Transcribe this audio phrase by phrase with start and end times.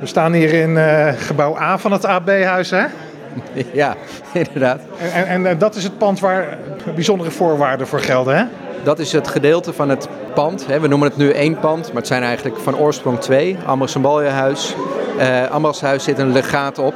[0.00, 2.84] We staan hier in uh, gebouw A van het AB-huis, hè?
[3.72, 3.96] Ja,
[4.32, 4.80] inderdaad.
[5.14, 6.58] En, en, en, dat is het pand waar
[6.94, 8.44] bijzondere voorwaarden voor gelden, hè?
[8.82, 10.66] Dat is het gedeelte van het pand.
[10.66, 13.56] We noemen het nu één pand, maar het zijn eigenlijk van oorsprong twee.
[13.66, 14.74] Ambras Baljehuis.
[15.18, 16.94] Uh, Ambras zit een legaat op.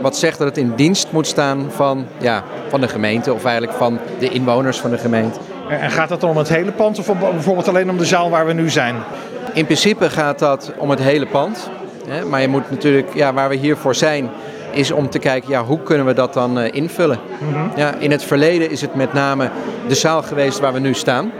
[0.00, 3.78] Wat zegt dat het in dienst moet staan van, ja, van de gemeente of eigenlijk
[3.78, 5.38] van de inwoners van de gemeente.
[5.68, 8.46] En gaat dat dan om het hele pand of bijvoorbeeld alleen om de zaal waar
[8.46, 8.96] we nu zijn?
[9.52, 11.70] In principe gaat dat om het hele pand.
[12.28, 14.30] Maar je moet natuurlijk, ja, waar we hiervoor zijn,
[14.70, 17.18] is om te kijken, ja, hoe kunnen we dat dan uh, invullen?
[17.40, 19.50] Mm ja, in het verleden is het met name
[19.88, 21.32] de zaal geweest waar we nu staan.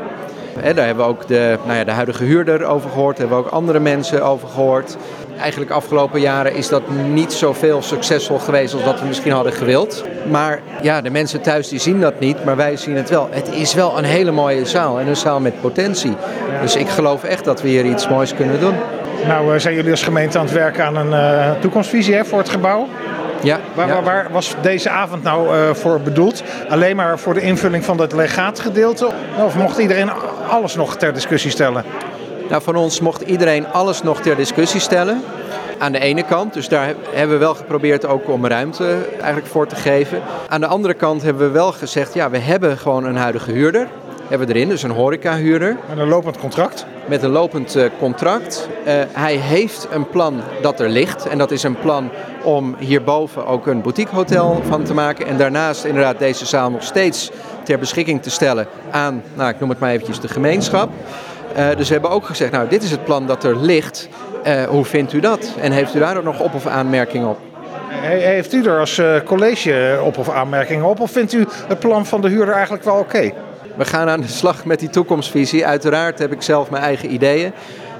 [0.75, 3.51] daar hebben we ook de, nou ja, de huidige huurder over gehoord, daar hebben we
[3.51, 4.97] ook andere mensen over gehoord.
[5.43, 10.05] Eigenlijk afgelopen jaren is dat niet zoveel succesvol geweest als dat we misschien hadden gewild.
[10.31, 13.29] Maar ja, de mensen thuis die zien dat niet, maar wij zien het wel.
[13.31, 16.17] Het is wel een hele mooie zaal en een zaal met potentie.
[16.61, 18.75] Dus ik geloof echt dat we hier iets moois kunnen doen.
[19.27, 22.49] Nou, zijn jullie als gemeente aan het werken aan een uh, toekomstvisie hè, voor het
[22.49, 22.89] gebouw?
[23.43, 23.93] Ja, waar, ja.
[23.93, 26.43] Waar, waar, was deze avond nou uh, voor bedoeld?
[26.69, 29.09] Alleen maar voor de invulling van het legaatgedeelte?
[29.45, 30.11] Of mocht iedereen
[30.49, 31.85] alles nog ter discussie stellen?
[32.53, 35.23] Nou, van ons mocht iedereen alles nog ter discussie stellen.
[35.79, 39.67] Aan de ene kant, dus daar hebben we wel geprobeerd ook om ruimte eigenlijk voor
[39.67, 40.23] te geven.
[40.49, 43.89] Aan de andere kant hebben we wel gezegd, ja, we hebben gewoon een huidige huurder.
[44.29, 45.77] Hebben we erin, dus een horecahuurder.
[45.89, 46.87] Met een lopend contract?
[47.09, 48.69] Met een lopend uh, contract.
[48.87, 51.29] Uh, hij heeft een plan dat er ligt.
[51.29, 52.11] En dat is een plan
[52.43, 55.27] om hierboven ook een boutiquehotel van te maken.
[55.27, 57.31] En daarnaast inderdaad deze zaal nog steeds
[57.63, 60.91] ter beschikking te stellen aan, nou ik noem het maar eventjes, de gemeenschap.
[61.57, 64.09] Uh, dus we hebben ook gezegd, nou dit is het plan dat er ligt.
[64.47, 65.53] Uh, hoe vindt u dat?
[65.61, 67.39] En heeft u daar ook nog op of aanmerkingen op?
[68.01, 71.01] Heeft u er als uh, college op of aanmerkingen op?
[71.01, 73.17] Of vindt u het plan van de huurder eigenlijk wel oké?
[73.17, 73.35] Okay?
[73.77, 75.67] We gaan aan de slag met die toekomstvisie.
[75.67, 77.53] Uiteraard heb ik zelf mijn eigen ideeën.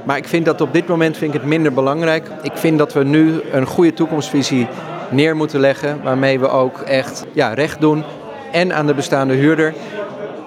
[0.05, 2.27] Maar ik vind dat op dit moment vind ik het minder belangrijk.
[2.43, 4.67] Ik vind dat we nu een goede toekomstvisie
[5.11, 6.01] neer moeten leggen.
[6.03, 8.05] Waarmee we ook echt ja, recht doen.
[8.53, 9.75] En aan de bestaande huurder.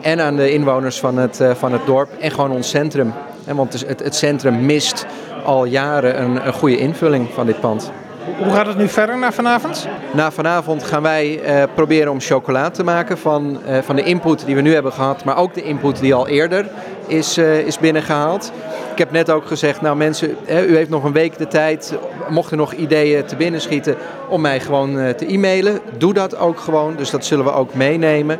[0.01, 2.09] En aan de inwoners van het, uh, van het dorp.
[2.19, 3.13] En gewoon ons centrum.
[3.45, 5.05] En want het, het centrum mist
[5.43, 7.91] al jaren een goede invulling van dit pand.
[8.25, 9.87] Hoe gaat het nu verder na vanavond?
[10.13, 14.45] Na vanavond gaan wij uh, proberen om chocola te maken van, uh, van de input
[14.45, 16.65] die we nu hebben gehad, maar ook de input die al eerder
[17.07, 18.51] is, uh, is binnengehaald.
[18.91, 21.93] Ik heb net ook gezegd, nou mensen, u heeft nog een week de tijd,
[22.29, 23.95] mocht er nog ideeën te binnen schieten,
[24.29, 25.79] om mij gewoon te e-mailen.
[25.97, 28.39] Doe dat ook gewoon, dus dat zullen we ook meenemen.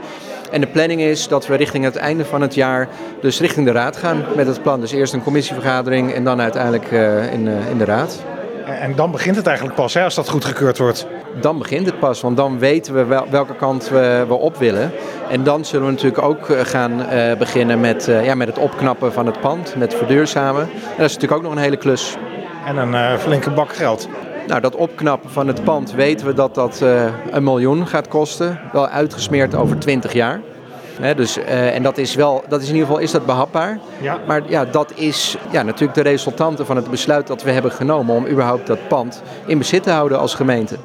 [0.52, 2.88] En de planning is dat we richting het einde van het jaar,
[3.22, 4.79] dus richting de raad gaan met het plan.
[4.79, 6.91] Dus eerst een commissievergadering en dan uiteindelijk
[7.31, 8.23] in, in de raad.
[8.66, 11.08] En dan begint het eigenlijk pas, hè, als dat goedgekeurd wordt.
[11.42, 14.92] Dan begint het pas, want dan weten we wel, welke kant we, we op willen.
[15.30, 19.14] En dan zullen we natuurlijk ook gaan uh, beginnen met, uh, ja, met het opknappen
[19.14, 20.62] van het pand, met verduurzamen.
[20.62, 22.16] En dat is natuurlijk ook nog een hele klus.
[22.66, 24.08] En een uh, flinke bak geld.
[24.48, 26.82] Nou, dat opknappen van het pand weten we dat dat
[27.32, 28.59] een miljoen gaat kosten.
[28.72, 30.42] Wel uitgesmeerd over 20 jaar.
[31.02, 33.80] He, dus, uh, en dat is wel, dat is in ieder geval is dat behapbaar.
[34.02, 34.20] Ja.
[34.28, 38.16] Maar ja, dat is ja, natuurlijk de resultante van het besluit dat we hebben genomen
[38.16, 40.76] om überhaupt dat pand in bezit te houden als gemeente.